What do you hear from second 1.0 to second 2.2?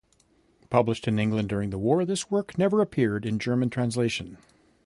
in England during the war,